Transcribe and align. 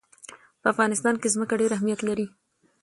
په 0.61 0.67
افغانستان 0.73 1.15
کې 1.21 1.33
ځمکه 1.35 1.53
ډېر 1.61 1.71
اهمیت 1.77 1.99
لري. 2.07 2.27